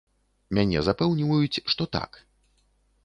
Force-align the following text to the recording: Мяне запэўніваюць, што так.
Мяне 0.57 0.79
запэўніваюць, 0.87 1.61
што 1.75 1.83
так. 1.97 2.11